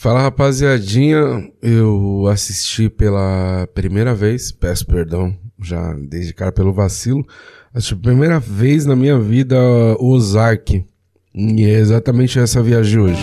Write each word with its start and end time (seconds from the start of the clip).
Fala 0.00 0.22
rapaziadinha, 0.22 1.50
eu 1.60 2.28
assisti 2.30 2.88
pela 2.88 3.68
primeira 3.74 4.14
vez, 4.14 4.52
peço 4.52 4.86
perdão 4.86 5.36
já 5.60 5.92
desde 5.92 6.32
cara 6.32 6.52
pelo 6.52 6.72
vacilo, 6.72 7.26
assisti 7.74 7.96
pela 7.96 8.12
primeira 8.14 8.38
vez 8.38 8.86
na 8.86 8.94
minha 8.94 9.18
vida 9.18 9.58
Ozark, 9.98 10.84
e 11.34 11.64
é 11.64 11.80
exatamente 11.80 12.38
essa 12.38 12.62
viagem 12.62 12.92
de 12.92 12.98
hoje. 13.00 13.22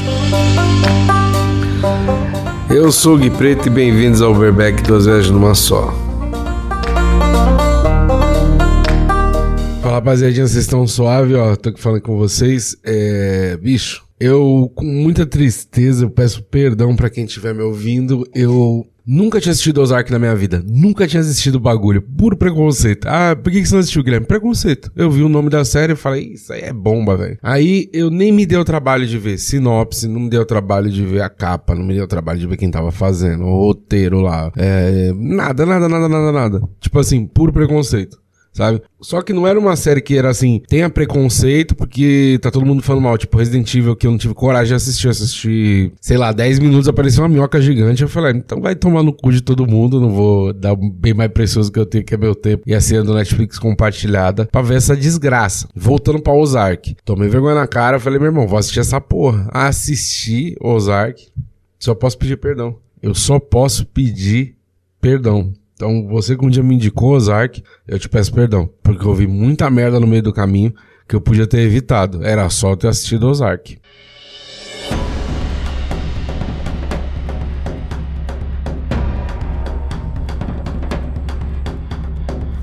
Eu 2.69 2.91
sou 2.91 3.15
o 3.15 3.19
Gui 3.19 3.29
Preto 3.29 3.67
e 3.67 3.71
bem-vindos 3.71 4.21
ao 4.21 4.33
Overback 4.33 4.83
Duas 4.83 5.05
Viagens 5.05 5.31
numa 5.31 5.55
Só. 5.55 5.93
Fala 9.81 9.93
rapaziadinha, 9.93 10.45
vocês 10.45 10.65
estão 10.65 10.85
suave, 10.85 11.35
ó, 11.35 11.55
tô 11.55 11.69
aqui 11.69 11.79
falando 11.79 12.01
com 12.01 12.17
vocês, 12.17 12.75
é... 12.83 13.55
bicho, 13.55 14.03
eu, 14.19 14.71
com 14.75 14.85
muita 14.85 15.25
tristeza, 15.25 16.05
eu 16.05 16.09
peço 16.09 16.43
perdão 16.43 16.95
para 16.95 17.09
quem 17.09 17.25
estiver 17.25 17.53
me 17.53 17.61
ouvindo. 17.61 18.25
Eu 18.33 18.85
nunca 19.05 19.39
tinha 19.39 19.51
assistido 19.51 19.81
Ozark 19.81 20.09
na 20.11 20.17
minha 20.17 20.35
vida. 20.35 20.63
Nunca 20.65 21.05
tinha 21.07 21.19
assistido 21.19 21.55
o 21.55 21.59
bagulho. 21.59 22.01
Puro 22.01 22.37
preconceito. 22.37 23.07
Ah, 23.07 23.35
por 23.35 23.51
que, 23.51 23.65
você 23.65 23.73
não 23.73 23.81
assistiu, 23.81 24.03
Guilherme? 24.03 24.25
Preconceito. 24.25 24.91
Eu 24.95 25.11
vi 25.11 25.21
o 25.21 25.29
nome 25.29 25.49
da 25.49 25.65
série 25.65 25.93
e 25.93 25.97
falei, 25.97 26.33
isso 26.33 26.51
aí 26.53 26.61
é 26.61 26.73
bomba, 26.73 27.17
velho. 27.17 27.37
Aí 27.43 27.89
eu 27.93 28.09
nem 28.09 28.31
me 28.31 28.45
dei 28.45 28.57
o 28.57 28.65
trabalho 28.65 29.05
de 29.05 29.17
ver 29.17 29.37
sinopse, 29.37 30.07
não 30.07 30.21
me 30.21 30.29
deu 30.29 30.41
o 30.41 30.45
trabalho 30.45 30.89
de 30.89 31.05
ver 31.05 31.21
a 31.21 31.29
capa, 31.29 31.75
não 31.75 31.83
me 31.83 31.93
deu 31.93 32.05
o 32.05 32.07
trabalho 32.07 32.39
de 32.39 32.47
ver 32.47 32.57
quem 32.57 32.71
tava 32.71 32.91
fazendo, 32.91 33.43
o 33.43 33.65
roteiro 33.65 34.21
lá. 34.21 34.51
É, 34.55 35.11
nada, 35.13 35.65
nada, 35.65 35.89
nada, 35.89 36.07
nada, 36.07 36.31
nada. 36.31 36.61
Tipo 36.79 36.99
assim, 36.99 37.27
puro 37.27 37.51
preconceito 37.51 38.24
sabe? 38.55 38.81
Só 39.01 39.21
que 39.21 39.33
não 39.33 39.45
era 39.45 39.59
uma 39.59 39.75
série 39.75 40.01
que 40.01 40.17
era 40.17 40.29
assim, 40.29 40.61
tenha 40.67 40.89
preconceito, 40.89 41.75
porque 41.75 42.39
tá 42.41 42.49
todo 42.49 42.65
mundo 42.65 42.81
falando 42.81 43.03
mal. 43.03 43.17
Tipo, 43.17 43.37
Resident 43.37 43.71
Evil, 43.75 43.95
que 43.95 44.07
eu 44.07 44.11
não 44.11 44.17
tive 44.17 44.33
coragem 44.33 44.69
de 44.69 44.73
assistir. 44.75 45.07
Eu 45.07 45.11
assisti, 45.11 45.91
sei 45.99 46.17
lá, 46.17 46.31
10 46.31 46.59
minutos, 46.59 46.87
apareceu 46.87 47.21
uma 47.21 47.29
minhoca 47.29 47.61
gigante. 47.61 48.01
Eu 48.01 48.07
falei, 48.09 48.31
ah, 48.31 48.37
então 48.37 48.61
vai 48.61 48.73
tomar 48.73 49.03
no 49.03 49.11
cu 49.11 49.31
de 49.31 49.41
todo 49.41 49.67
mundo, 49.67 49.99
não 49.99 50.11
vou 50.11 50.53
dar 50.53 50.75
bem 50.75 51.13
mais 51.13 51.31
precioso 51.31 51.71
que 51.71 51.77
eu 51.77 51.85
tenho, 51.85 52.05
que 52.05 52.13
é 52.15 52.17
meu 52.17 52.33
tempo. 52.33 52.63
E 52.65 52.73
a 52.73 52.79
senha 52.79 53.03
do 53.03 53.13
Netflix 53.13 53.59
compartilhada 53.59 54.47
pra 54.49 54.61
ver 54.61 54.77
essa 54.77 54.95
desgraça. 54.95 55.67
Voltando 55.75 56.21
pra 56.21 56.33
Ozark. 56.33 56.95
Tomei 57.03 57.27
vergonha 57.27 57.55
na 57.55 57.67
cara, 57.67 57.99
falei, 57.99 58.17
meu 58.17 58.27
irmão, 58.27 58.47
vou 58.47 58.57
assistir 58.57 58.79
essa 58.79 59.01
porra. 59.01 59.49
Assisti 59.51 60.55
Ozark, 60.61 61.27
só 61.77 61.93
posso 61.93 62.17
pedir 62.17 62.37
perdão. 62.37 62.77
Eu 63.01 63.13
só 63.13 63.37
posso 63.37 63.85
pedir 63.85 64.55
perdão. 65.01 65.53
Então, 65.75 66.07
você 66.07 66.37
que 66.37 66.45
um 66.45 66.49
dia 66.49 66.63
me 66.63 66.75
indicou 66.75 67.13
Ozark, 67.13 67.61
eu 67.85 67.99
te 67.99 68.07
peço 68.07 68.33
perdão, 68.33 68.69
porque 68.81 69.05
eu 69.05 69.13
vi 69.13 69.27
muita 69.27 69.69
merda 69.69 69.99
no 69.99 70.07
meio 70.07 70.23
do 70.23 70.33
caminho 70.33 70.73
que 71.07 71.15
eu 71.15 71.21
podia 71.21 71.45
ter 71.45 71.59
evitado. 71.59 72.23
Era 72.23 72.49
só 72.49 72.75
ter 72.75 72.87
assistido 72.87 73.27
Ozark. 73.27 73.77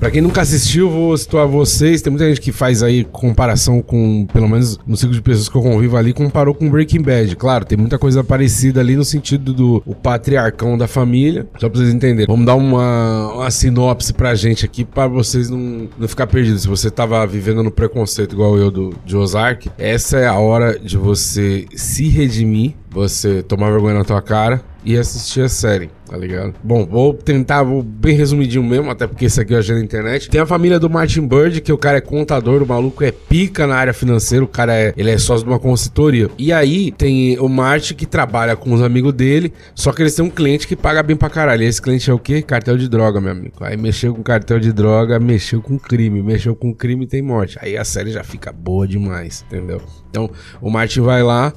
Pra 0.03 0.11
quem 0.11 0.21
nunca 0.21 0.41
assistiu, 0.41 0.89
vou 0.89 1.17
situar 1.17 1.47
vocês. 1.47 2.01
Tem 2.01 2.11
muita 2.11 2.27
gente 2.27 2.41
que 2.41 2.51
faz 2.51 2.83
aí 2.83 3.05
comparação 3.05 3.81
com, 3.81 4.27
pelo 4.33 4.49
menos 4.49 4.77
no 4.85 4.97
ciclo 4.97 5.15
de 5.15 5.21
pessoas 5.21 5.47
que 5.47 5.55
eu 5.55 5.61
convivo 5.61 5.95
ali, 5.95 6.11
comparou 6.11 6.53
com 6.53 6.69
Breaking 6.69 7.01
Bad. 7.01 7.33
Claro, 7.37 7.63
tem 7.63 7.77
muita 7.77 7.97
coisa 7.97 8.21
parecida 8.21 8.81
ali 8.81 8.97
no 8.97 9.05
sentido 9.05 9.53
do 9.53 9.81
o 9.85 9.95
patriarcão 9.95 10.77
da 10.77 10.89
família. 10.89 11.47
Só 11.57 11.69
pra 11.69 11.79
vocês 11.79 11.93
entenderem. 11.93 12.27
Vamos 12.27 12.45
dar 12.45 12.55
uma, 12.55 13.31
uma 13.33 13.49
sinopse 13.49 14.13
pra 14.13 14.35
gente 14.35 14.65
aqui, 14.65 14.83
pra 14.83 15.07
vocês 15.07 15.49
não, 15.49 15.87
não 15.97 16.05
ficar 16.05 16.27
perdidos. 16.27 16.63
Se 16.63 16.67
você 16.67 16.91
tava 16.91 17.25
vivendo 17.25 17.63
no 17.63 17.71
preconceito 17.71 18.33
igual 18.33 18.57
eu 18.57 18.69
do, 18.69 18.93
de 19.05 19.15
Ozark, 19.15 19.71
essa 19.77 20.17
é 20.17 20.27
a 20.27 20.37
hora 20.37 20.77
de 20.77 20.97
você 20.97 21.65
se 21.73 22.09
redimir, 22.09 22.73
você 22.91 23.41
tomar 23.41 23.71
vergonha 23.71 23.99
na 23.99 24.03
tua 24.03 24.21
cara 24.21 24.72
e 24.85 24.97
assistir 24.97 25.41
a 25.41 25.49
série, 25.49 25.89
tá 26.09 26.17
ligado? 26.17 26.53
Bom, 26.63 26.85
vou 26.85 27.13
tentar, 27.13 27.63
vou 27.63 27.81
bem 27.81 28.15
resumidinho 28.15 28.63
mesmo, 28.63 28.89
até 28.89 29.07
porque 29.07 29.25
isso 29.25 29.39
aqui 29.39 29.53
eu 29.53 29.59
achei 29.59 29.75
na 29.75 29.81
internet. 29.81 30.29
Tem 30.29 30.41
a 30.41 30.45
família 30.45 30.79
do 30.79 30.89
Martin 30.89 31.27
Bird, 31.27 31.61
que 31.61 31.71
o 31.71 31.77
cara 31.77 31.97
é 31.97 32.01
contador, 32.01 32.61
o 32.61 32.67
maluco 32.67 33.03
é 33.03 33.11
pica 33.11 33.65
na 33.65 33.75
área 33.75 33.93
financeira, 33.93 34.43
o 34.43 34.47
cara 34.47 34.75
é, 34.75 34.93
ele 34.97 35.09
é 35.09 35.17
sócio 35.17 35.45
de 35.45 35.51
uma 35.51 35.59
consultoria. 35.59 36.29
E 36.37 36.51
aí 36.51 36.91
tem 36.91 37.39
o 37.39 37.47
Martin 37.47 37.93
que 37.95 38.05
trabalha 38.05 38.55
com 38.55 38.73
os 38.73 38.81
amigos 38.81 39.13
dele, 39.13 39.53
só 39.73 39.91
que 39.91 40.01
eles 40.01 40.15
têm 40.15 40.25
um 40.25 40.29
cliente 40.29 40.67
que 40.67 40.75
paga 40.75 41.01
bem 41.01 41.15
pra 41.15 41.29
caralho. 41.29 41.63
E 41.63 41.67
esse 41.67 41.81
cliente 41.81 42.09
é 42.09 42.13
o 42.13 42.19
quê? 42.19 42.41
Cartel 42.41 42.77
de 42.77 42.89
droga, 42.89 43.21
meu 43.21 43.31
amigo. 43.31 43.55
Aí 43.61 43.77
mexeu 43.77 44.13
com 44.13 44.21
cartel 44.21 44.59
de 44.59 44.73
droga, 44.73 45.19
mexeu 45.19 45.61
com 45.61 45.77
crime, 45.77 46.21
mexeu 46.21 46.55
com 46.55 46.73
crime 46.73 47.07
tem 47.07 47.21
morte. 47.21 47.57
Aí 47.61 47.77
a 47.77 47.85
série 47.85 48.11
já 48.11 48.23
fica 48.23 48.51
boa 48.51 48.87
demais, 48.87 49.45
entendeu? 49.47 49.81
Então, 50.09 50.29
o 50.61 50.69
Martin 50.69 51.01
vai 51.01 51.23
lá, 51.23 51.53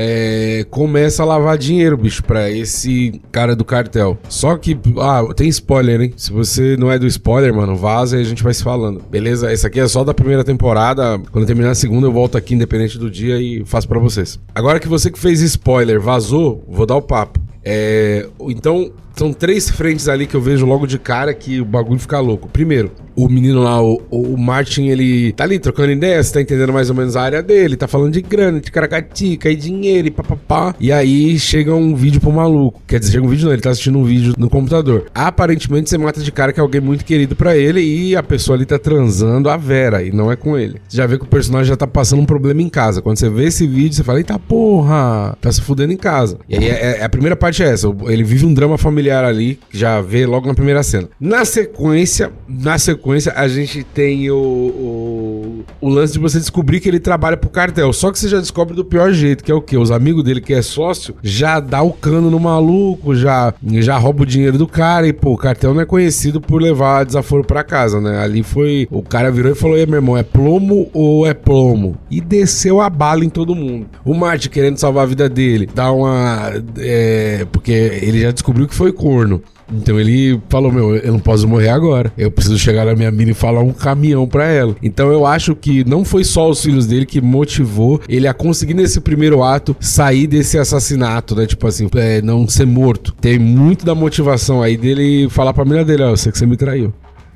é, 0.00 0.64
começa 0.70 1.24
a 1.24 1.26
lavar 1.26 1.58
dinheiro, 1.58 1.96
bicho, 1.96 2.22
pra 2.22 2.48
esse 2.48 3.20
cara 3.32 3.56
do 3.56 3.64
cartel. 3.64 4.16
Só 4.28 4.56
que, 4.56 4.78
ah, 5.00 5.24
tem 5.34 5.48
spoiler, 5.48 6.00
hein? 6.00 6.12
Se 6.16 6.32
você 6.32 6.76
não 6.76 6.88
é 6.88 7.00
do 7.00 7.06
spoiler, 7.08 7.52
mano, 7.52 7.74
vaza 7.74 8.16
e 8.16 8.20
a 8.20 8.24
gente 8.24 8.44
vai 8.44 8.54
se 8.54 8.62
falando. 8.62 9.02
Beleza? 9.10 9.52
Esse 9.52 9.66
aqui 9.66 9.80
é 9.80 9.88
só 9.88 10.04
da 10.04 10.14
primeira 10.14 10.44
temporada. 10.44 11.20
Quando 11.32 11.48
terminar 11.48 11.70
a 11.70 11.74
segunda, 11.74 12.06
eu 12.06 12.12
volto 12.12 12.38
aqui, 12.38 12.54
independente 12.54 12.96
do 12.96 13.10
dia, 13.10 13.40
e 13.40 13.64
faço 13.64 13.88
para 13.88 13.98
vocês. 13.98 14.38
Agora 14.54 14.78
que 14.78 14.86
você 14.86 15.10
que 15.10 15.18
fez 15.18 15.40
spoiler 15.40 16.00
vazou, 16.00 16.64
vou 16.68 16.86
dar 16.86 16.94
o 16.94 17.02
papo. 17.02 17.40
É, 17.64 18.24
então, 18.42 18.92
são 19.18 19.32
três 19.32 19.68
frentes 19.68 20.08
ali 20.08 20.26
que 20.26 20.34
eu 20.34 20.40
vejo 20.40 20.64
logo 20.64 20.86
de 20.86 20.98
cara 20.98 21.34
que 21.34 21.60
o 21.60 21.64
bagulho 21.64 21.98
fica 21.98 22.20
louco. 22.20 22.48
Primeiro, 22.48 22.92
o 23.18 23.28
menino 23.28 23.60
lá, 23.60 23.82
o, 23.82 24.00
o 24.10 24.38
Martin, 24.38 24.86
ele 24.86 25.32
tá 25.32 25.42
ali 25.42 25.58
trocando 25.58 25.90
ideia, 25.90 26.22
você 26.22 26.32
tá 26.32 26.40
entendendo 26.40 26.72
mais 26.72 26.88
ou 26.88 26.94
menos 26.94 27.16
a 27.16 27.22
área 27.22 27.42
dele, 27.42 27.76
tá 27.76 27.88
falando 27.88 28.12
de 28.12 28.22
grana, 28.22 28.60
de 28.60 28.70
caracatica 28.70 29.50
e 29.50 29.56
dinheiro 29.56 30.06
e 30.06 30.10
papapá. 30.10 30.72
E 30.78 30.92
aí 30.92 31.36
chega 31.36 31.74
um 31.74 31.96
vídeo 31.96 32.20
pro 32.20 32.30
maluco. 32.30 32.80
Quer 32.86 33.00
dizer, 33.00 33.12
chega 33.12 33.26
um 33.26 33.28
vídeo 33.28 33.46
não, 33.46 33.52
ele 33.52 33.60
tá 33.60 33.70
assistindo 33.70 33.98
um 33.98 34.04
vídeo 34.04 34.34
no 34.38 34.48
computador. 34.48 35.06
Aparentemente 35.12 35.90
você 35.90 35.98
mata 35.98 36.20
de 36.20 36.30
cara 36.30 36.52
que 36.52 36.60
é 36.60 36.62
alguém 36.62 36.80
muito 36.80 37.04
querido 37.04 37.34
para 37.34 37.56
ele 37.56 37.80
e 37.80 38.14
a 38.14 38.22
pessoa 38.22 38.56
ali 38.56 38.64
tá 38.64 38.78
transando 38.78 39.50
a 39.50 39.56
Vera 39.56 40.00
e 40.04 40.12
não 40.12 40.30
é 40.30 40.36
com 40.36 40.56
ele. 40.56 40.80
Você 40.88 40.96
já 40.96 41.06
vê 41.06 41.18
que 41.18 41.24
o 41.24 41.28
personagem 41.28 41.70
já 41.70 41.76
tá 41.76 41.88
passando 41.88 42.22
um 42.22 42.26
problema 42.26 42.62
em 42.62 42.68
casa. 42.68 43.02
Quando 43.02 43.18
você 43.18 43.28
vê 43.28 43.46
esse 43.46 43.66
vídeo, 43.66 43.94
você 43.94 44.04
fala, 44.04 44.18
eita 44.18 44.38
porra, 44.38 45.36
tá 45.40 45.50
se 45.50 45.60
fudendo 45.60 45.92
em 45.92 45.96
casa. 45.96 46.38
E 46.48 46.56
aí 46.56 46.68
é, 46.68 46.98
é, 47.00 47.04
a 47.04 47.08
primeira 47.08 47.34
parte 47.34 47.64
é 47.64 47.66
essa, 47.66 47.88
ele 48.06 48.22
vive 48.22 48.46
um 48.46 48.54
drama 48.54 48.78
familiar 48.78 49.07
ali, 49.10 49.58
que 49.70 49.78
já 49.78 50.00
vê 50.00 50.26
logo 50.26 50.46
na 50.46 50.54
primeira 50.54 50.82
cena. 50.82 51.08
Na 51.20 51.44
sequência, 51.44 52.32
na 52.48 52.78
sequência, 52.78 53.32
a 53.34 53.48
gente 53.48 53.82
tem 53.82 54.30
o, 54.30 54.36
o, 54.36 55.07
o, 55.80 55.88
lance 55.88 56.14
de 56.14 56.18
você 56.18 56.38
descobrir 56.38 56.80
que 56.80 56.88
ele 56.88 57.00
trabalha 57.00 57.36
pro 57.36 57.50
cartel. 57.50 57.92
Só 57.92 58.10
que 58.10 58.18
você 58.18 58.28
já 58.28 58.38
descobre 58.38 58.74
do 58.74 58.84
pior 58.84 59.12
jeito, 59.12 59.44
que 59.44 59.52
é 59.52 59.54
o 59.54 59.60
quê? 59.60 59.76
Os 59.76 59.90
amigos 59.90 60.24
dele, 60.24 60.40
que 60.40 60.54
é 60.54 60.62
sócio, 60.62 61.14
já 61.22 61.60
dá 61.60 61.82
o 61.82 61.92
cano 61.92 62.30
no 62.30 62.40
maluco, 62.40 63.14
já, 63.14 63.52
já 63.62 63.96
rouba 63.96 64.22
o 64.22 64.26
dinheiro 64.26 64.58
do 64.58 64.66
cara. 64.66 65.06
E, 65.06 65.12
pô, 65.12 65.32
o 65.32 65.38
cartel 65.38 65.74
não 65.74 65.80
é 65.80 65.86
conhecido 65.86 66.40
por 66.40 66.60
levar 66.60 67.04
desaforo 67.04 67.44
pra 67.44 67.64
casa, 67.64 68.00
né? 68.00 68.18
Ali 68.22 68.42
foi. 68.42 68.88
O 68.90 69.02
cara 69.02 69.30
virou 69.30 69.52
e 69.52 69.54
falou: 69.54 69.76
Ei, 69.76 69.86
meu 69.86 69.96
irmão, 69.96 70.16
é 70.16 70.22
plomo 70.22 70.88
ou 70.92 71.26
é 71.26 71.34
plomo? 71.34 71.96
E 72.10 72.20
desceu 72.20 72.80
a 72.80 72.90
bala 72.90 73.24
em 73.24 73.30
todo 73.30 73.54
mundo. 73.54 73.86
O 74.04 74.14
Martin 74.14 74.48
querendo 74.48 74.78
salvar 74.78 75.04
a 75.04 75.06
vida 75.06 75.28
dele, 75.28 75.68
dá 75.72 75.90
uma. 75.92 76.52
É, 76.78 77.46
porque 77.52 77.72
ele 77.72 78.20
já 78.20 78.30
descobriu 78.30 78.66
que 78.66 78.74
foi 78.74 78.92
corno. 78.92 79.42
Então 79.72 79.98
ele 79.98 80.40
falou: 80.48 80.72
Meu, 80.72 80.96
eu 80.96 81.12
não 81.12 81.20
posso 81.20 81.46
morrer 81.46 81.68
agora. 81.68 82.12
Eu 82.16 82.30
preciso 82.30 82.58
chegar 82.58 82.86
na 82.86 82.94
minha 82.94 83.10
mina 83.10 83.30
e 83.32 83.34
falar 83.34 83.60
um 83.60 83.72
caminhão 83.72 84.26
pra 84.26 84.46
ela. 84.46 84.74
Então 84.82 85.10
eu 85.12 85.26
acho 85.26 85.54
que 85.54 85.84
não 85.84 86.04
foi 86.04 86.24
só 86.24 86.48
os 86.48 86.62
filhos 86.62 86.86
dele 86.86 87.06
que 87.06 87.20
motivou 87.20 88.00
ele 88.08 88.26
a 88.26 88.34
conseguir 88.34 88.74
nesse 88.74 89.00
primeiro 89.00 89.42
ato 89.42 89.76
sair 89.80 90.26
desse 90.26 90.58
assassinato, 90.58 91.34
né? 91.34 91.46
Tipo 91.46 91.66
assim, 91.66 91.88
é, 91.96 92.22
não 92.22 92.48
ser 92.48 92.66
morto. 92.66 93.14
Tem 93.20 93.38
muito 93.38 93.84
da 93.84 93.94
motivação 93.94 94.62
aí 94.62 94.76
dele 94.76 95.28
falar 95.30 95.52
pra 95.52 95.64
mina 95.64 95.84
dele: 95.84 96.02
Ó, 96.02 96.08
oh, 96.08 96.10
eu 96.10 96.16
sei 96.16 96.32
que 96.32 96.38
você 96.38 96.46
me 96.46 96.56
traiu. 96.56 96.92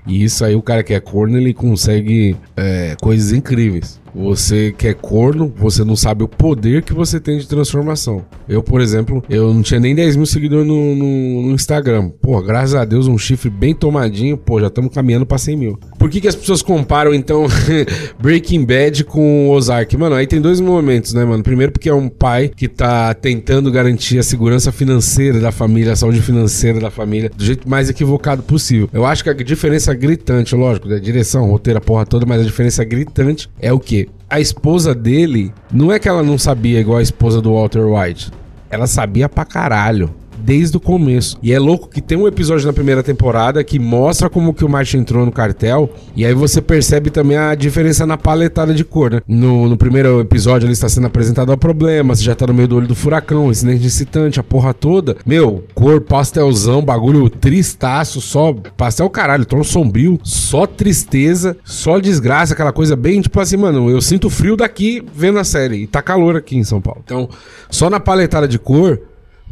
E 0.07 0.25
isso 0.25 0.45
aí, 0.45 0.55
o 0.57 0.63
cara 0.63 0.83
que 0.83 0.93
é 0.93 0.99
corno, 0.99 1.37
ele 1.37 1.55
consegue 1.55 2.37
é, 2.57 2.97
coisas 3.01 3.33
incríveis. 3.33 4.01
Você 4.15 4.73
que 4.77 4.89
é 4.89 4.95
corno, 4.95 5.53
você 5.57 5.85
não 5.85 5.97
sabe 5.97 6.23
o 6.23 6.29
poder 6.29 6.83
que 6.83 6.93
você 6.93 7.19
tem 7.19 7.39
de 7.39 7.47
transformação. 7.49 8.25
Eu, 8.49 8.63
por 8.63 8.81
exemplo, 8.81 9.23
eu 9.29 9.53
não 9.53 9.63
tinha 9.63 9.81
nem 9.81 9.95
10 9.95 10.17
mil 10.17 10.27
seguidores 10.27 10.67
no, 10.67 10.95
no, 10.95 11.43
no 11.43 11.53
Instagram. 11.53 12.11
Pô, 12.21 12.41
graças 12.43 12.75
a 12.75 12.85
Deus, 12.85 13.07
um 13.07 13.17
chifre 13.17 13.49
bem 13.49 13.75
tomadinho, 13.75 14.37
pô, 14.37 14.61
já 14.61 14.67
estamos 14.67 14.93
caminhando 14.93 15.25
para 15.25 15.39
100 15.39 15.57
mil. 15.57 15.79
Por 15.99 16.11
que, 16.11 16.21
que 16.21 16.29
as 16.29 16.37
pessoas 16.37 16.63
comparam, 16.63 17.15
então, 17.15 17.47
Breaking 18.21 18.65
Bad 18.65 19.05
com 19.05 19.49
Ozark? 19.51 19.97
Mano, 19.97 20.15
aí 20.15 20.27
tem 20.27 20.41
dois 20.41 20.61
momentos, 20.61 21.15
né, 21.15 21.25
mano? 21.25 21.43
Primeiro 21.43 21.73
porque 21.73 21.89
é 21.89 21.95
um 21.95 22.09
pai 22.09 22.49
que 22.49 22.69
tá 22.69 23.15
tentando 23.15 23.71
garantir 23.71 24.19
a 24.19 24.23
segurança 24.23 24.71
financeira 24.71 25.41
da 25.41 25.53
família, 25.53 25.93
a 25.93 25.97
saúde 25.97 26.21
financeira 26.21 26.81
da 26.81 26.91
família, 26.91 27.31
do 27.35 27.45
jeito 27.45 27.69
mais 27.69 27.89
equivocado 27.89 28.43
possível. 28.43 28.89
Eu 28.93 29.07
acho 29.07 29.25
que 29.25 29.31
a 29.31 29.35
diferença 29.35 29.95
gritante, 29.95 30.55
lógico, 30.55 30.89
da 30.89 30.99
direção, 30.99 31.47
roteiro, 31.47 31.79
a 31.79 31.83
porra 31.83 32.05
toda, 32.05 32.27
mas 32.27 32.41
a 32.41 32.45
diferença 32.45 32.85
gritante 32.85 33.49
é 33.61 33.73
o 33.73 33.81
quê? 33.81 34.02
A 34.29 34.41
esposa 34.41 34.95
dele, 34.95 35.53
não 35.73 35.93
é 35.93 35.99
que 35.99 36.09
ela 36.09 36.23
não 36.23 36.39
sabia 36.39 36.81
igual 36.81 36.99
a 36.99 37.03
esposa 37.03 37.41
do 37.41 37.55
Walter 37.55 37.85
White. 37.85 38.31
Ela 38.71 38.87
sabia 38.87 39.29
pra 39.29 39.45
caralho 39.45 40.15
desde 40.43 40.77
o 40.77 40.81
começo. 40.81 41.39
E 41.43 41.53
é 41.53 41.59
louco 41.59 41.89
que 41.89 42.01
tem 42.01 42.19
um 42.19 42.27
episódio 42.27 42.67
na 42.67 42.73
primeira 42.73 43.03
temporada 43.03 43.63
que 43.63 43.79
mostra 43.79 44.29
como 44.29 44.53
que 44.53 44.65
o 44.65 44.69
Martin 44.69 44.99
entrou 44.99 45.25
no 45.25 45.33
cartel, 45.33 45.91
e 46.17 46.25
aí 46.25 46.35
você 46.35 46.61
percebe 46.61 47.11
também 47.11 47.37
a 47.37 47.55
diferença 47.55 48.07
na 48.07 48.17
paletada 48.17 48.75
de 48.75 48.85
cor, 48.85 49.11
né? 49.11 49.21
No, 49.27 49.69
no 49.69 49.77
primeiro 49.77 50.21
episódio 50.21 50.67
ele 50.67 50.73
está 50.73 50.89
sendo 50.89 51.07
apresentado 51.07 51.51
ao 51.51 51.59
problema, 51.59 52.15
você 52.15 52.23
já 52.23 52.35
tá 52.35 52.47
no 52.47 52.55
meio 52.55 52.69
do 52.69 52.77
olho 52.77 52.87
do 52.87 52.95
furacão, 52.95 53.51
incidente 53.51 53.87
incitante, 53.87 54.41
a 54.41 54.43
porra 54.43 54.75
toda. 54.75 55.17
Meu, 55.25 55.65
cor 55.75 56.01
pastelzão, 56.01 56.83
bagulho 56.83 57.29
tristaço, 57.29 58.21
só 58.21 58.53
pastel 58.77 59.09
caralho, 59.11 59.45
tom 59.45 59.63
sombrio, 59.63 60.19
só 60.23 60.67
tristeza, 60.67 61.57
só 61.65 61.99
desgraça, 61.99 62.55
aquela 62.55 62.73
coisa 62.73 62.97
bem 62.97 63.21
tipo 63.21 63.39
assim, 63.41 63.57
mano, 63.57 63.91
eu 63.91 64.01
sinto 64.01 64.29
frio 64.29 64.57
daqui 64.57 65.03
vendo 65.15 65.39
a 65.39 65.45
série, 65.45 65.83
e 65.83 65.87
tá 65.87 66.03
calor 66.03 66.37
aqui 66.37 66.57
em 66.57 66.65
São 66.65 66.81
Paulo. 66.81 67.01
Então, 67.05 67.29
só 67.71 67.89
na 67.89 68.01
paletada 68.01 68.49
de 68.49 68.59
cor, 68.59 69.01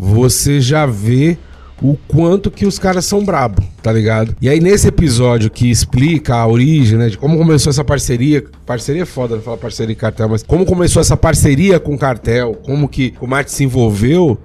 você 0.01 0.63
já 0.63 0.87
vê 0.87 1.37
o 1.83 1.95
quanto 2.09 2.51
que 2.51 2.65
os 2.65 2.79
caras 2.79 3.05
são 3.05 3.23
brabo, 3.23 3.63
tá 3.83 3.93
ligado? 3.93 4.35
E 4.41 4.49
aí 4.49 4.59
nesse 4.59 4.89
episódio 4.89 5.51
que 5.51 5.71
explica 5.71 6.37
a 6.37 6.47
origem, 6.47 6.99
né, 6.99 7.09
de 7.11 7.19
como 7.19 7.37
começou 7.37 7.71
essa 7.71 7.85
parceria, 7.85 8.45
parceria 8.65 9.03
é 9.03 9.07
foda, 9.07 9.37
não 9.37 9.43
falar 9.43 9.59
parceria 9.59 9.93
e 9.93 9.97
cartel, 9.97 10.29
mas 10.29 10.43
como 10.43 10.65
começou 10.65 11.01
essa 11.01 11.17
parceria 11.17 11.79
com 11.79 11.95
o 11.95 11.99
cartel, 11.99 12.55
como 12.63 12.89
que 12.89 13.15
o 13.21 13.27
Marte 13.27 13.53
se 13.53 13.65
envolveu, 13.65 14.39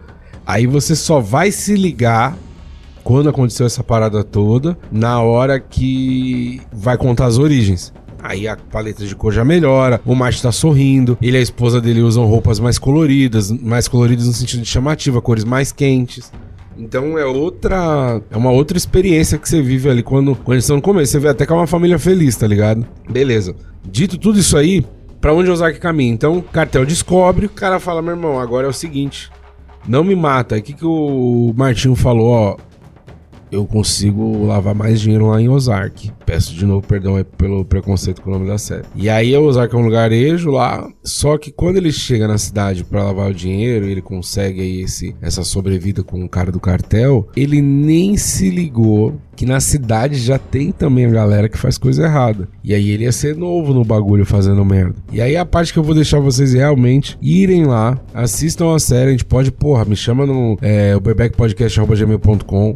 aí 0.45 0.67
você 0.67 0.93
só 0.93 1.21
vai 1.21 1.51
se 1.51 1.75
ligar 1.75 2.37
quando 3.03 3.29
aconteceu 3.29 3.65
essa 3.65 3.83
parada 3.83 4.23
toda, 4.23 4.77
na 4.91 5.21
hora 5.21 5.59
que 5.59 6.61
vai 6.73 6.97
contar 6.97 7.27
as 7.27 7.37
origens. 7.37 7.93
Aí 8.27 8.47
a 8.47 8.57
paleta 8.57 9.05
de 9.05 9.15
cor 9.15 9.31
já 9.31 9.45
melhora, 9.45 10.01
o 10.03 10.15
Marte 10.15 10.41
tá 10.41 10.51
sorrindo, 10.51 11.15
ele 11.21 11.37
e 11.37 11.39
a 11.39 11.43
esposa 11.43 11.79
dele 11.79 12.01
usam 12.01 12.25
roupas 12.25 12.59
mais 12.59 12.79
coloridas, 12.79 13.51
mais 13.51 13.87
coloridas 13.87 14.25
no 14.25 14.33
sentido 14.33 14.63
de 14.63 14.67
chamativa, 14.67 15.21
cores 15.21 15.43
mais 15.43 15.71
quentes. 15.71 16.31
Então 16.75 17.19
é 17.19 17.25
outra. 17.25 18.19
É 18.31 18.35
uma 18.35 18.49
outra 18.49 18.77
experiência 18.77 19.37
que 19.37 19.47
você 19.47 19.61
vive 19.61 19.89
ali 19.89 20.01
quando, 20.01 20.35
quando 20.35 20.57
estão 20.57 20.77
no 20.77 20.81
começo. 20.81 21.11
Você 21.11 21.19
vê 21.19 21.29
até 21.29 21.45
que 21.45 21.53
é 21.53 21.55
uma 21.55 21.67
família 21.67 21.99
feliz, 21.99 22.35
tá 22.35 22.47
ligado? 22.47 22.85
Beleza. 23.07 23.55
Dito 23.85 24.17
tudo 24.17 24.39
isso 24.39 24.57
aí, 24.57 24.83
para 25.21 25.31
onde 25.31 25.49
o 25.49 25.53
Ozark 25.53 25.79
caminha? 25.79 26.11
Então, 26.11 26.41
cartel 26.41 26.83
descobre, 26.83 27.45
o 27.45 27.49
cara 27.49 27.79
fala: 27.79 28.01
meu 28.01 28.11
irmão, 28.15 28.39
agora 28.39 28.65
é 28.65 28.69
o 28.69 28.73
seguinte. 28.73 29.29
Não 29.87 30.03
me 30.03 30.15
mata. 30.15 30.57
O 30.57 30.61
que, 30.63 30.73
que 30.73 30.85
o 30.85 31.53
Martinho 31.55 31.95
falou, 31.95 32.29
ó? 32.29 32.57
Eu 33.51 33.65
consigo 33.65 34.45
lavar 34.45 34.75
mais 34.75 35.01
dinheiro 35.01 35.27
lá 35.27 35.41
em 35.41 35.49
Ozark. 35.49 36.11
Peço 36.25 36.53
de 36.53 36.65
novo 36.65 36.85
perdão 36.85 37.23
pelo 37.37 37.63
preconceito 37.63 38.21
com 38.21 38.29
o 38.29 38.33
nome 38.33 38.47
da 38.47 38.57
série. 38.57 38.85
E 38.95 39.09
aí 39.09 39.35
Ozark 39.35 39.73
é 39.73 39.77
um 39.77 39.85
lugarejo 39.85 40.51
lá, 40.51 40.87
só 41.03 41.37
que 41.37 41.51
quando 41.51 41.77
ele 41.77 41.91
chega 41.91 42.27
na 42.27 42.37
cidade 42.37 42.83
para 42.83 43.03
lavar 43.03 43.29
o 43.29 43.33
dinheiro, 43.33 43.85
ele 43.85 44.01
consegue 44.01 44.61
aí 44.61 44.81
esse, 44.81 45.15
essa 45.21 45.43
sobrevida 45.43 46.03
com 46.03 46.23
o 46.23 46.29
cara 46.29 46.51
do 46.51 46.59
cartel, 46.59 47.27
ele 47.35 47.61
nem 47.61 48.17
se 48.17 48.49
ligou 48.49 49.15
que 49.35 49.45
na 49.45 49.59
cidade 49.59 50.15
já 50.15 50.37
tem 50.37 50.71
também 50.71 51.05
a 51.05 51.09
galera 51.09 51.49
que 51.49 51.57
faz 51.57 51.77
coisa 51.77 52.03
errada. 52.03 52.47
E 52.63 52.73
aí 52.73 52.89
ele 52.89 53.03
ia 53.03 53.11
ser 53.11 53.35
novo 53.35 53.73
no 53.73 53.83
bagulho 53.83 54.25
fazendo 54.25 54.63
merda. 54.63 54.95
E 55.11 55.21
aí 55.21 55.35
a 55.35 55.45
parte 55.45 55.73
que 55.73 55.79
eu 55.79 55.83
vou 55.83 55.95
deixar 55.95 56.19
vocês 56.19 56.53
realmente 56.53 57.17
irem 57.21 57.65
lá, 57.65 57.99
assistam 58.13 58.73
a 58.73 58.79
série, 58.79 59.09
a 59.09 59.11
gente 59.11 59.25
pode, 59.25 59.51
porra, 59.51 59.85
me 59.85 59.95
chama 59.95 60.25
no 60.25 60.57
é, 60.61 60.95
o 60.95 61.01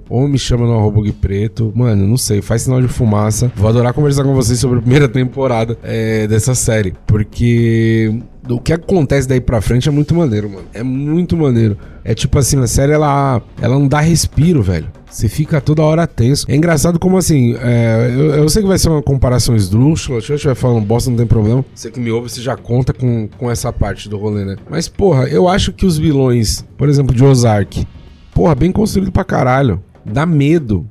ou 0.10 0.28
me 0.28 0.38
chama 0.38 0.66
no 0.66 0.78
arroba 0.78 1.00
preto. 1.20 1.72
Mano, 1.76 2.08
não 2.08 2.18
sei, 2.18 2.42
faz 2.42 2.64
sinal 2.64 2.82
de 2.82 2.88
fumaça. 2.88 3.52
Vou 3.56 3.70
adorar 3.70 3.94
conversar 3.94 4.24
com 4.24 4.34
vocês 4.34 4.60
sobre 4.60 4.80
a 4.80 4.82
primeira 4.82 5.08
temporada 5.10 5.78
é, 5.84 6.28
dessa 6.28 6.54
série. 6.54 6.94
Porque 7.08 8.14
o 8.50 8.60
que 8.60 8.74
acontece 8.74 9.28
daí 9.28 9.40
pra 9.40 9.62
frente 9.62 9.88
é 9.88 9.92
muito 9.92 10.16
maneiro, 10.16 10.50
mano. 10.50 10.66
É 10.74 10.84
muito 10.84 11.38
maneiro. 11.38 11.78
É 12.04 12.14
tipo 12.14 12.38
assim, 12.38 12.60
a 12.60 12.68
série 12.68 12.92
ela, 12.92 13.42
ela 13.62 13.78
não 13.78 13.88
dá 13.88 14.00
respiro, 14.00 14.62
velho. 14.62 14.88
Você 15.10 15.28
fica 15.28 15.60
toda 15.60 15.82
hora 15.82 16.06
tenso. 16.06 16.46
É 16.50 16.56
engraçado 16.56 17.00
como 17.00 17.18
assim, 17.18 17.56
é, 17.62 18.12
eu, 18.14 18.36
eu, 18.36 18.50
sei 18.50 18.62
que 18.62 18.68
vai 18.68 18.78
ser 18.78 18.90
uma 18.90 19.02
comparação 19.02 19.56
esdrúxula, 19.56 20.22
se 20.22 20.32
eu 20.32 20.36
estiver 20.36 20.56
falando 20.56 20.86
bosta, 20.86 21.10
não 21.10 21.18
tem 21.18 21.26
problema. 21.26 21.66
Você 21.74 21.90
que 21.90 22.00
me 22.00 22.12
ouve, 22.12 22.30
você 22.30 22.42
já 22.42 22.56
conta 22.56 22.94
com, 22.94 23.28
com 23.38 23.50
essa 23.50 23.74
parte 23.74 24.08
do 24.08 24.18
rolê, 24.18 24.46
né? 24.46 24.56
Mas, 24.70 24.88
porra, 24.88 25.24
eu 25.28 25.48
acho 25.48 25.74
que 25.74 25.86
os 25.86 25.98
vilões, 25.98 26.64
por 26.78 26.88
exemplo, 26.88 27.16
de 27.16 27.24
Ozark, 27.24 27.88
porra, 28.34 28.54
bem 28.54 28.72
construído 28.72 29.12
pra 29.12 29.24
caralho. 29.24 29.84
Dá 30.06 30.26
medo. 30.26 30.88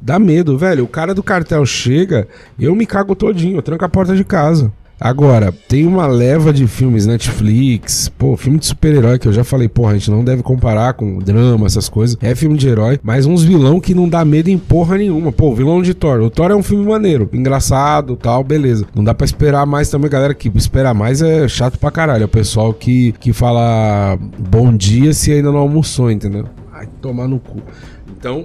Dá 0.00 0.18
medo, 0.18 0.56
velho. 0.56 0.84
O 0.84 0.88
cara 0.88 1.14
do 1.14 1.22
cartel 1.22 1.64
chega, 1.66 2.26
eu 2.58 2.74
me 2.74 2.86
cago 2.86 3.14
todinho, 3.14 3.58
eu 3.58 3.62
tranco 3.62 3.84
a 3.84 3.88
porta 3.88 4.16
de 4.16 4.24
casa. 4.24 4.72
Agora, 5.00 5.50
tem 5.66 5.86
uma 5.86 6.06
leva 6.06 6.52
de 6.52 6.66
filmes 6.66 7.06
Netflix, 7.06 8.10
pô, 8.18 8.36
filme 8.36 8.58
de 8.58 8.66
super-herói 8.66 9.18
que 9.18 9.26
eu 9.26 9.32
já 9.32 9.42
falei, 9.42 9.66
porra, 9.66 9.92
a 9.92 9.94
gente 9.94 10.10
não 10.10 10.22
deve 10.22 10.42
comparar 10.42 10.92
com 10.92 11.18
drama, 11.18 11.64
essas 11.64 11.88
coisas. 11.88 12.18
É 12.20 12.34
filme 12.34 12.58
de 12.58 12.68
herói, 12.68 13.00
mas 13.02 13.24
uns 13.24 13.42
vilão 13.42 13.80
que 13.80 13.94
não 13.94 14.06
dá 14.06 14.22
medo 14.26 14.50
em 14.50 14.58
porra 14.58 14.98
nenhuma. 14.98 15.32
Pô, 15.32 15.54
vilão 15.54 15.80
de 15.80 15.94
Thor. 15.94 16.20
O 16.20 16.28
Thor 16.28 16.50
é 16.50 16.54
um 16.54 16.62
filme 16.62 16.84
maneiro, 16.84 17.30
engraçado 17.32 18.14
tal, 18.14 18.44
beleza. 18.44 18.84
Não 18.94 19.02
dá 19.02 19.14
pra 19.14 19.24
esperar 19.24 19.64
mais 19.64 19.88
também, 19.88 20.10
galera 20.10 20.34
que 20.34 20.50
espera 20.54 20.92
mais 20.92 21.22
é 21.22 21.48
chato 21.48 21.78
pra 21.78 21.90
caralho. 21.90 22.22
É 22.22 22.26
o 22.26 22.28
pessoal 22.28 22.74
que, 22.74 23.12
que 23.12 23.32
fala 23.32 24.18
bom 24.50 24.76
dia 24.76 25.14
se 25.14 25.32
ainda 25.32 25.50
não 25.50 25.60
almoçou, 25.60 26.10
entendeu? 26.10 26.44
Ai, 26.74 26.86
tomar 27.00 27.26
no 27.26 27.38
cu. 27.38 27.62
Então, 28.10 28.44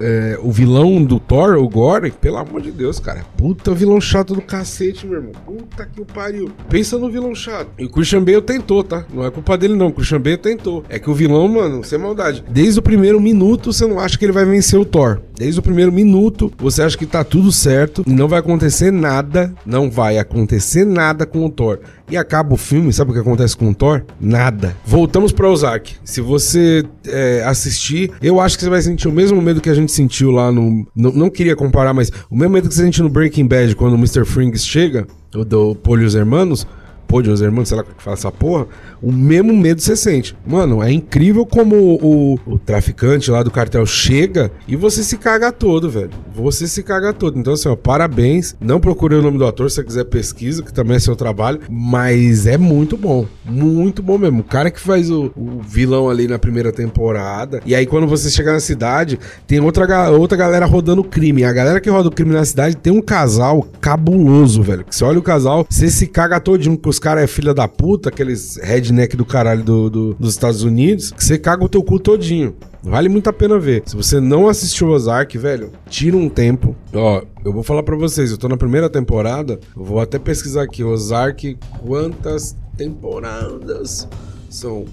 é, 0.00 0.38
o 0.42 0.50
vilão 0.50 1.02
do 1.02 1.18
Thor, 1.18 1.56
o 1.56 1.68
Gore, 1.68 2.10
pelo 2.10 2.36
amor 2.36 2.60
de 2.60 2.70
Deus, 2.70 2.98
cara. 2.98 3.24
Puta 3.36 3.74
vilão 3.74 4.00
chato 4.00 4.34
do 4.34 4.42
cacete, 4.42 5.06
meu 5.06 5.18
irmão. 5.18 5.32
Puta 5.44 5.86
que 5.86 6.00
o 6.00 6.04
pariu. 6.04 6.50
Pensa 6.68 6.98
no 6.98 7.10
vilão 7.10 7.34
chato. 7.34 7.68
E 7.78 7.84
o 7.84 7.90
Christian 7.90 8.22
Bale 8.22 8.42
tentou, 8.42 8.82
tá? 8.82 9.04
Não 9.12 9.24
é 9.24 9.30
culpa 9.30 9.56
dele, 9.56 9.74
não. 9.74 9.88
O 9.88 9.92
Christian 9.92 10.20
Bale 10.20 10.36
tentou. 10.36 10.84
É 10.88 10.98
que 10.98 11.10
o 11.10 11.14
vilão, 11.14 11.48
mano, 11.48 11.84
sem 11.84 11.98
maldade. 11.98 12.44
Desde 12.48 12.78
o 12.78 12.82
primeiro 12.82 13.20
minuto, 13.20 13.72
você 13.72 13.86
não 13.86 13.98
acha 13.98 14.18
que 14.18 14.24
ele 14.24 14.32
vai 14.32 14.44
vencer 14.44 14.78
o 14.78 14.84
Thor. 14.84 15.20
Desde 15.36 15.60
o 15.60 15.62
primeiro 15.62 15.92
minuto, 15.92 16.52
você 16.58 16.82
acha 16.82 16.96
que 16.96 17.06
tá 17.06 17.22
tudo 17.22 17.52
certo 17.52 18.02
e 18.06 18.12
não 18.12 18.28
vai 18.28 18.40
acontecer 18.40 18.90
nada. 18.90 19.54
Não 19.64 19.90
vai 19.90 20.18
acontecer 20.18 20.84
nada 20.84 21.26
com 21.26 21.44
o 21.44 21.50
Thor. 21.50 21.80
E 22.08 22.16
acaba 22.16 22.54
o 22.54 22.56
filme, 22.56 22.92
sabe 22.92 23.10
o 23.10 23.14
que 23.14 23.20
acontece 23.20 23.56
com 23.56 23.68
o 23.70 23.74
Thor? 23.74 24.02
Nada. 24.20 24.76
Voltamos 24.84 25.32
pra 25.32 25.50
Ozark. 25.50 25.96
Se 26.04 26.20
você 26.20 26.84
é, 27.06 27.42
assistir, 27.44 28.12
eu 28.22 28.40
acho 28.40 28.56
que 28.56 28.62
você 28.62 28.70
vai 28.70 28.80
sentir 28.80 29.08
o 29.08 29.12
mesmo 29.12 29.42
medo 29.42 29.60
que 29.60 29.68
a 29.68 29.74
gente 29.74 29.85
sentiu 29.92 30.30
lá 30.30 30.50
no. 30.50 30.86
Não, 30.94 31.12
não 31.12 31.30
queria 31.30 31.56
comparar, 31.56 31.92
mas 31.92 32.10
o 32.30 32.36
mesmo 32.36 32.54
medo 32.54 32.68
que 32.68 32.74
você 32.74 32.82
sentiu 32.82 33.04
no 33.04 33.10
Breaking 33.10 33.46
Bad 33.46 33.74
quando 33.76 33.94
o 33.94 33.96
Mr. 33.96 34.24
Frings 34.24 34.64
chega, 34.66 35.06
o 35.34 35.44
do 35.44 35.74
Polios 35.74 36.14
Hermanos. 36.14 36.66
Polios 37.06 37.40
Hermanos, 37.40 37.68
sei 37.68 37.76
lá 37.78 37.84
como 37.84 37.96
que 37.96 38.02
fala 38.02 38.16
essa 38.16 38.32
porra 38.32 38.66
o 39.02 39.12
mesmo 39.12 39.54
medo 39.54 39.80
você 39.80 39.96
sente. 39.96 40.36
Mano, 40.46 40.82
é 40.82 40.90
incrível 40.90 41.44
como 41.44 41.76
o, 41.76 42.34
o, 42.46 42.58
traficante 42.58 43.30
lá 43.30 43.42
do 43.42 43.50
cartel 43.50 43.84
chega 43.86 44.50
e 44.66 44.76
você 44.76 45.02
se 45.02 45.16
caga 45.16 45.52
todo, 45.52 45.90
velho. 45.90 46.10
Você 46.34 46.66
se 46.66 46.82
caga 46.82 47.12
todo. 47.12 47.38
Então, 47.38 47.52
assim, 47.52 47.68
ó, 47.68 47.76
parabéns. 47.76 48.56
Não 48.60 48.80
procure 48.80 49.14
o 49.14 49.22
nome 49.22 49.38
do 49.38 49.46
ator 49.46 49.70
se 49.70 49.76
você 49.76 49.84
quiser 49.84 50.04
pesquisa, 50.04 50.62
que 50.62 50.72
também 50.72 50.96
é 50.96 51.00
seu 51.00 51.16
trabalho. 51.16 51.60
Mas 51.70 52.46
é 52.46 52.56
muito 52.56 52.96
bom. 52.96 53.26
Muito 53.44 54.02
bom 54.02 54.18
mesmo. 54.18 54.40
O 54.40 54.44
cara 54.44 54.70
que 54.70 54.80
faz 54.80 55.10
o, 55.10 55.30
o 55.36 55.60
vilão 55.62 56.08
ali 56.08 56.26
na 56.28 56.38
primeira 56.38 56.72
temporada. 56.72 57.60
E 57.64 57.74
aí, 57.74 57.86
quando 57.86 58.06
você 58.06 58.30
chegar 58.30 58.52
na 58.52 58.60
cidade, 58.60 59.18
tem 59.46 59.60
outra, 59.60 60.10
outra 60.10 60.36
galera 60.36 60.66
rodando 60.66 61.04
crime. 61.04 61.44
A 61.44 61.52
galera 61.52 61.80
que 61.80 61.90
roda 61.90 62.08
o 62.08 62.12
crime 62.12 62.32
na 62.32 62.44
cidade 62.44 62.76
tem 62.76 62.92
um 62.92 63.02
casal 63.02 63.66
cabuloso, 63.80 64.62
velho. 64.62 64.84
Que 64.84 64.94
você 64.94 65.04
olha 65.04 65.18
o 65.18 65.22
casal, 65.22 65.66
você 65.68 65.88
se 65.88 66.06
caga 66.06 66.40
todinho, 66.40 66.76
porque 66.76 66.90
os 66.90 66.98
caras 66.98 67.24
é 67.24 67.26
filha 67.26 67.54
da 67.54 67.68
puta, 67.68 68.08
aqueles 68.08 68.56
red 68.62 68.85
redneck 68.86 69.16
do 69.16 69.24
caralho 69.24 69.62
do, 69.62 69.90
do, 69.90 70.14
dos 70.14 70.30
Estados 70.30 70.62
Unidos, 70.62 71.10
que 71.10 71.24
você 71.24 71.38
caga 71.38 71.64
o 71.64 71.68
teu 71.68 71.82
cu 71.82 71.98
todinho. 71.98 72.54
Vale 72.82 73.08
muito 73.08 73.28
a 73.28 73.32
pena 73.32 73.58
ver. 73.58 73.82
Se 73.86 73.96
você 73.96 74.20
não 74.20 74.48
assistiu 74.48 74.88
Ozark, 74.88 75.36
velho, 75.36 75.72
tira 75.88 76.16
um 76.16 76.28
tempo. 76.28 76.76
Ó, 76.94 77.22
eu 77.44 77.52
vou 77.52 77.62
falar 77.62 77.82
para 77.82 77.96
vocês, 77.96 78.30
eu 78.30 78.38
tô 78.38 78.48
na 78.48 78.56
primeira 78.56 78.88
temporada, 78.88 79.58
vou 79.74 80.00
até 80.00 80.18
pesquisar 80.18 80.62
aqui, 80.62 80.84
Ozark, 80.84 81.58
quantas 81.84 82.56
temporadas 82.76 84.08
são? 84.48 84.84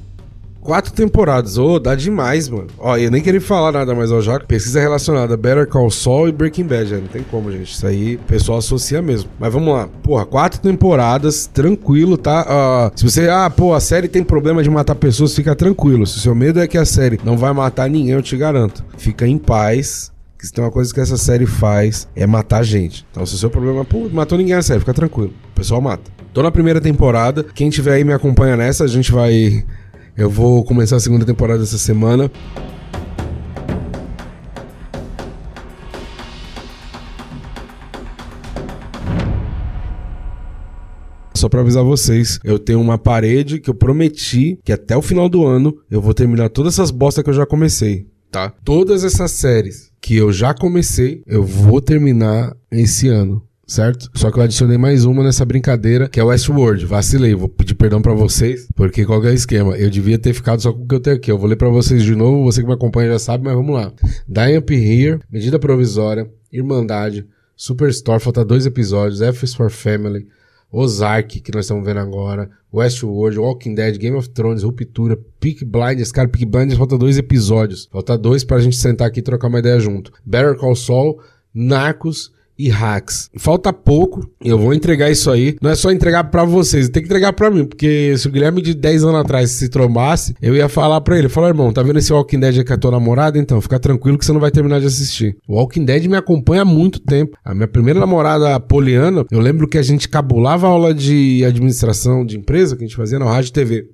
Quatro 0.63 0.93
temporadas, 0.93 1.57
ô, 1.57 1.73
oh, 1.73 1.79
dá 1.79 1.93
demais, 1.93 2.47
mano. 2.47 2.67
Ó, 2.79 2.95
eu 2.95 3.11
nem 3.11 3.21
queria 3.21 3.41
falar 3.41 3.73
nada, 3.73 3.93
mas 3.93 4.13
ó, 4.13 4.21
já 4.21 4.39
pesquisa 4.39 4.79
relacionada 4.79 5.35
Better 5.35 5.67
Call 5.67 5.91
Saul 5.91 6.29
e 6.29 6.31
Breaking 6.31 6.63
Bad, 6.63 6.89
já 6.89 6.97
não 6.97 7.07
tem 7.07 7.21
como, 7.21 7.51
gente. 7.51 7.73
Isso 7.73 7.85
aí 7.85 8.15
o 8.15 8.19
pessoal 8.19 8.59
associa 8.59 9.01
mesmo. 9.01 9.29
Mas 9.37 9.51
vamos 9.51 9.73
lá. 9.73 9.89
Porra, 10.01 10.25
quatro 10.25 10.61
temporadas, 10.61 11.47
tranquilo, 11.47 12.17
tá? 12.17 12.91
Uh, 12.93 12.97
se 12.97 13.03
você, 13.03 13.27
ah, 13.27 13.49
pô, 13.49 13.73
a 13.73 13.81
série 13.81 14.07
tem 14.07 14.23
problema 14.23 14.63
de 14.63 14.69
matar 14.69 14.95
pessoas, 14.95 15.35
fica 15.35 15.53
tranquilo. 15.53 16.07
Se 16.07 16.17
o 16.17 16.21
seu 16.21 16.33
medo 16.33 16.61
é 16.61 16.67
que 16.67 16.77
a 16.77 16.85
série 16.85 17.19
não 17.25 17.37
vai 17.37 17.51
matar 17.51 17.89
ninguém, 17.89 18.13
eu 18.13 18.21
te 18.21 18.37
garanto. 18.37 18.85
Fica 18.97 19.27
em 19.27 19.37
paz. 19.37 20.13
Que 20.39 20.47
se 20.47 20.53
tem 20.53 20.63
uma 20.63 20.71
coisa 20.71 20.93
que 20.93 20.99
essa 20.99 21.17
série 21.17 21.45
faz 21.45 22.07
é 22.15 22.25
matar 22.25 22.63
gente. 22.63 23.05
Então, 23.11 23.25
se 23.25 23.35
o 23.35 23.37
seu 23.37 23.49
problema 23.49 23.81
é, 23.81 23.83
pô, 23.83 24.09
matou 24.09 24.37
ninguém 24.37 24.55
na 24.55 24.61
série, 24.61 24.79
fica 24.79 24.93
tranquilo. 24.93 25.33
O 25.51 25.55
pessoal 25.55 25.81
mata. 25.81 26.09
Tô 26.33 26.41
na 26.41 26.51
primeira 26.51 26.79
temporada. 26.79 27.43
Quem 27.43 27.69
tiver 27.69 27.93
aí 27.93 28.03
me 28.03 28.13
acompanha 28.13 28.57
nessa, 28.57 28.85
a 28.85 28.87
gente 28.87 29.11
vai 29.11 29.63
eu 30.15 30.29
vou 30.29 30.63
começar 30.63 30.97
a 30.97 30.99
segunda 30.99 31.25
temporada 31.25 31.63
essa 31.63 31.77
semana. 31.77 32.31
só 41.35 41.49
pra 41.49 41.59
avisar 41.59 41.83
vocês, 41.83 42.39
eu 42.41 42.57
tenho 42.57 42.79
uma 42.79 42.97
parede 42.97 43.59
que 43.59 43.69
eu 43.69 43.73
prometi 43.73 44.57
que 44.63 44.71
até 44.71 44.95
o 44.95 45.01
final 45.01 45.27
do 45.27 45.45
ano 45.45 45.77
eu 45.91 45.99
vou 45.99 46.13
terminar 46.13 46.47
todas 46.47 46.75
essas 46.75 46.89
bostas 46.89 47.21
que 47.21 47.29
eu 47.29 47.33
já 47.33 47.45
comecei, 47.45 48.07
tá? 48.31 48.53
Todas 48.63 49.03
essas 49.03 49.31
séries 49.31 49.91
que 49.99 50.15
eu 50.15 50.31
já 50.31 50.53
comecei, 50.53 51.21
eu 51.27 51.43
vou 51.43 51.81
terminar 51.81 52.55
esse 52.71 53.09
ano 53.09 53.43
certo? 53.73 54.09
Só 54.13 54.29
que 54.29 54.37
eu 54.37 54.43
adicionei 54.43 54.77
mais 54.77 55.03
uma 55.03 55.23
nessa 55.23 55.43
brincadeira, 55.43 56.07
que 56.07 56.19
é 56.19 56.23
Westworld. 56.23 56.85
Vacilei, 56.85 57.33
vou 57.33 57.49
pedir 57.49 57.73
perdão 57.73 58.01
para 58.01 58.13
vocês, 58.13 58.67
porque 58.75 59.03
qual 59.03 59.23
é 59.25 59.31
o 59.31 59.33
esquema? 59.33 59.75
Eu 59.75 59.89
devia 59.89 60.19
ter 60.19 60.33
ficado 60.33 60.61
só 60.61 60.71
com 60.71 60.83
o 60.83 60.87
que 60.87 60.93
eu 60.93 60.99
tenho 60.99 61.15
aqui. 61.15 61.31
Eu 61.31 61.39
vou 61.39 61.49
ler 61.49 61.55
para 61.55 61.69
vocês 61.69 62.03
de 62.03 62.15
novo, 62.15 62.43
você 62.43 62.61
que 62.61 62.67
me 62.67 62.73
acompanha 62.73 63.13
já 63.13 63.19
sabe, 63.19 63.43
mas 63.43 63.55
vamos 63.55 63.73
lá. 63.73 63.91
Dying 64.27 64.57
Up 64.57 64.73
Here, 64.73 65.19
Medida 65.31 65.57
Provisória, 65.57 66.29
Irmandade, 66.51 67.25
Superstore, 67.55 68.21
falta 68.21 68.45
dois 68.45 68.67
episódios, 68.67 69.21
F 69.21 69.43
is 69.43 69.55
for 69.55 69.71
Family, 69.71 70.27
Ozark, 70.71 71.39
que 71.39 71.51
nós 71.51 71.65
estamos 71.65 71.83
vendo 71.83 71.99
agora, 71.99 72.51
Westworld, 72.71 73.39
Walking 73.39 73.73
Dead, 73.73 73.97
Game 73.97 74.15
of 74.15 74.29
Thrones, 74.29 74.61
Ruptura, 74.61 75.17
Peak 75.39 75.65
Blinders, 75.65 76.11
cara, 76.11 76.27
Peak 76.27 76.45
Blinders 76.45 76.77
falta 76.77 76.97
dois 76.97 77.17
episódios. 77.17 77.87
Falta 77.91 78.17
dois 78.17 78.43
pra 78.43 78.59
gente 78.59 78.75
sentar 78.75 79.07
aqui 79.07 79.19
e 79.19 79.23
trocar 79.23 79.47
uma 79.47 79.59
ideia 79.59 79.79
junto. 79.79 80.11
Better 80.23 80.55
Call 80.55 80.75
Saul, 80.75 81.19
Narcos 81.53 82.31
e 82.63 82.69
hacks. 82.69 83.29
Falta 83.37 83.73
pouco, 83.73 84.25
eu 84.43 84.57
vou 84.57 84.73
entregar 84.73 85.11
isso 85.11 85.29
aí. 85.29 85.55
Não 85.61 85.69
é 85.69 85.75
só 85.75 85.91
entregar 85.91 86.23
para 86.25 86.45
vocês, 86.45 86.89
tem 86.89 87.03
que 87.03 87.07
entregar 87.07 87.33
para 87.33 87.51
mim, 87.51 87.65
porque 87.65 88.15
se 88.17 88.27
o 88.27 88.31
Guilherme 88.31 88.61
de 88.61 88.73
10 88.73 89.03
anos 89.03 89.19
atrás 89.19 89.51
se 89.51 89.69
trombasse, 89.69 90.33
eu 90.41 90.55
ia 90.55 90.69
falar 90.69 91.01
para 91.01 91.17
ele, 91.17 91.27
falar, 91.27 91.49
irmão, 91.49 91.73
tá 91.73 91.83
vendo 91.83 91.99
esse 91.99 92.13
Walking 92.13 92.39
Dead 92.39 92.65
com 92.65 92.73
a 92.73 92.77
tua 92.77 92.91
namorada? 92.91 93.37
Então, 93.37 93.59
fica 93.59 93.79
tranquilo 93.79 94.17
que 94.17 94.25
você 94.25 94.31
não 94.31 94.39
vai 94.39 94.51
terminar 94.51 94.79
de 94.79 94.85
assistir. 94.85 95.35
O 95.47 95.55
Walking 95.55 95.83
Dead 95.83 96.05
me 96.05 96.15
acompanha 96.15 96.61
há 96.61 96.65
muito 96.65 96.99
tempo. 96.99 97.37
A 97.43 97.53
minha 97.53 97.67
primeira 97.67 97.99
namorada, 97.99 98.59
Poliana, 98.59 99.25
eu 99.29 99.39
lembro 99.39 99.67
que 99.67 99.77
a 99.77 99.83
gente 99.83 100.07
cabulava 100.07 100.67
a 100.67 100.69
aula 100.69 100.93
de 100.93 101.43
administração 101.45 102.25
de 102.25 102.37
empresa 102.37 102.77
que 102.77 102.83
a 102.83 102.87
gente 102.87 102.95
fazia 102.95 103.19
na 103.19 103.25
rádio 103.25 103.51
TV. 103.51 103.85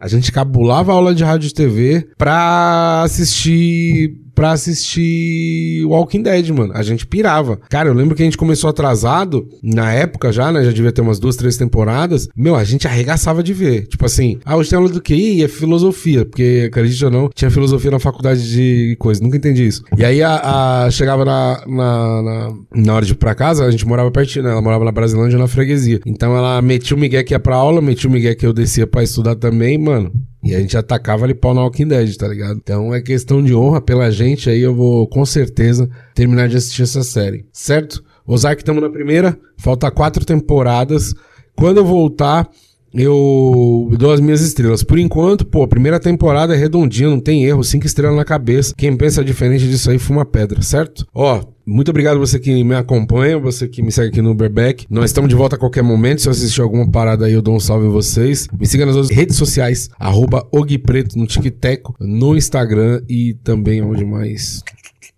A 0.00 0.08
gente 0.08 0.32
cabulava 0.32 0.92
aula 0.92 1.14
de 1.14 1.22
rádio 1.22 1.48
e 1.48 1.52
TV 1.52 2.08
pra 2.16 3.02
assistir 3.02 4.14
pra 4.40 4.52
assistir 4.52 5.84
Walking 5.84 6.22
Dead, 6.22 6.48
mano. 6.48 6.72
A 6.74 6.82
gente 6.82 7.06
pirava. 7.06 7.60
Cara, 7.68 7.90
eu 7.90 7.92
lembro 7.92 8.16
que 8.16 8.22
a 8.22 8.24
gente 8.24 8.38
começou 8.38 8.70
atrasado, 8.70 9.46
na 9.62 9.92
época 9.92 10.32
já, 10.32 10.50
né? 10.50 10.64
Já 10.64 10.70
devia 10.70 10.90
ter 10.90 11.02
umas 11.02 11.18
duas, 11.18 11.36
três 11.36 11.58
temporadas. 11.58 12.26
Meu, 12.34 12.56
a 12.56 12.64
gente 12.64 12.88
arregaçava 12.88 13.42
de 13.42 13.52
ver. 13.52 13.86
Tipo 13.86 14.06
assim, 14.06 14.38
ah, 14.42 14.56
hoje 14.56 14.70
tem 14.70 14.78
aula 14.78 14.88
do 14.88 15.02
QI 15.02 15.44
é 15.44 15.48
filosofia, 15.48 16.24
porque, 16.24 16.68
acredite 16.68 17.04
ou 17.04 17.10
não, 17.10 17.28
tinha 17.34 17.50
filosofia 17.50 17.90
na 17.90 17.98
faculdade 17.98 18.50
de 18.50 18.96
coisa. 18.98 19.22
Nunca 19.22 19.36
entendi 19.36 19.66
isso. 19.66 19.84
E 19.94 20.02
aí 20.02 20.22
a, 20.22 20.86
a 20.86 20.90
chegava 20.90 21.22
na, 21.22 21.62
na, 21.66 22.22
na, 22.22 22.54
na, 22.76 22.94
hora 22.94 23.04
de 23.04 23.12
ir 23.12 23.16
pra 23.16 23.34
casa, 23.34 23.66
a 23.66 23.70
gente 23.70 23.86
morava 23.86 24.10
pertinho, 24.10 24.46
né? 24.46 24.52
Ela 24.52 24.62
morava 24.62 24.86
na 24.86 24.92
Brasilândia, 24.92 25.38
na 25.38 25.48
freguesia. 25.48 26.00
Então 26.06 26.34
ela 26.34 26.62
metia 26.62 26.96
o 26.96 27.00
Miguel 27.00 27.24
que 27.24 27.34
ia 27.34 27.38
pra 27.38 27.56
aula, 27.56 27.82
metia 27.82 28.08
o 28.08 28.12
Miguel 28.12 28.34
que 28.34 28.46
eu 28.46 28.54
descia 28.54 28.86
pra 28.86 29.02
estudar 29.02 29.34
também, 29.34 29.76
mano. 29.76 30.10
E 30.42 30.54
a 30.54 30.60
gente 30.60 30.76
atacava 30.76 31.24
ali 31.24 31.34
pau 31.34 31.52
na 31.52 31.62
Walking 31.62 31.88
Dead, 31.88 32.16
tá 32.16 32.26
ligado? 32.26 32.56
Então 32.56 32.94
é 32.94 33.02
questão 33.02 33.42
de 33.42 33.54
honra 33.54 33.80
pela 33.80 34.10
gente 34.10 34.48
aí, 34.48 34.60
eu 34.60 34.74
vou 34.74 35.06
com 35.06 35.24
certeza 35.26 35.88
terminar 36.14 36.48
de 36.48 36.56
assistir 36.56 36.82
essa 36.82 37.02
série, 37.02 37.46
certo? 37.52 38.02
Ozark 38.26 38.62
estamos 38.62 38.82
na 38.82 38.88
primeira, 38.88 39.38
falta 39.56 39.90
quatro 39.90 40.24
temporadas. 40.24 41.14
Quando 41.56 41.78
eu 41.78 41.84
voltar, 41.84 42.48
eu 42.92 43.90
dou 43.98 44.12
as 44.12 44.20
minhas 44.20 44.40
estrelas. 44.40 44.82
Por 44.82 44.98
enquanto, 44.98 45.46
pô, 45.46 45.62
a 45.62 45.68
primeira 45.68 46.00
temporada 46.00 46.54
é 46.54 46.58
redondinha, 46.58 47.08
não 47.08 47.20
tem 47.20 47.44
erro, 47.44 47.62
cinco 47.62 47.86
estrelas 47.86 48.16
na 48.16 48.24
cabeça. 48.24 48.74
Quem 48.76 48.96
pensa 48.96 49.24
diferente 49.24 49.68
disso 49.68 49.90
aí 49.90 49.98
fuma 49.98 50.24
pedra, 50.24 50.60
certo? 50.62 51.06
Ó, 51.14 51.42
muito 51.64 51.90
obrigado 51.90 52.18
você 52.18 52.38
que 52.38 52.64
me 52.64 52.74
acompanha, 52.74 53.38
você 53.38 53.68
que 53.68 53.82
me 53.82 53.92
segue 53.92 54.08
aqui 54.08 54.22
no 54.22 54.30
Uberback. 54.30 54.86
Nós 54.90 55.06
estamos 55.06 55.28
de 55.28 55.36
volta 55.36 55.56
a 55.56 55.58
qualquer 55.58 55.82
momento. 55.82 56.20
Se 56.20 56.28
eu 56.28 56.32
assistir 56.32 56.60
alguma 56.60 56.90
parada 56.90 57.26
aí, 57.26 57.32
eu 57.32 57.42
dou 57.42 57.54
um 57.54 57.60
salve 57.60 57.86
em 57.86 57.90
vocês. 57.90 58.48
Me 58.58 58.66
siga 58.66 58.84
nas 58.84 58.96
outras 58.96 59.14
redes 59.14 59.36
sociais, 59.36 59.88
arroba 59.98 60.46
Preto 60.84 61.18
no 61.18 61.26
TikTok, 61.26 61.94
no 62.00 62.36
Instagram 62.36 63.02
e 63.08 63.34
também 63.44 63.82
onde 63.82 64.04
mais. 64.04 64.62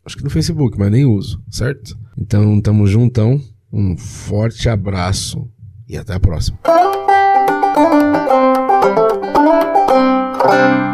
Acho 0.05 0.17
que 0.17 0.25
no 0.25 0.31
Facebook, 0.31 0.79
mas 0.79 0.91
nem 0.91 1.05
uso, 1.05 1.41
certo? 1.51 1.97
Então, 2.19 2.61
tamo 2.61 2.87
juntão. 2.87 3.41
Um 3.73 3.97
forte 3.97 4.69
abraço 4.69 5.49
e 5.89 5.97
até 5.97 6.15
a 6.15 6.21
próxima. 6.21 6.59
Thank 10.53 10.87
you. 10.87 10.92